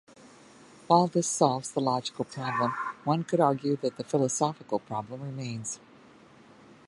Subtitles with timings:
[0.87, 2.71] While this solves the logical problem,
[3.03, 5.79] one could argue that the philosophical problem remains.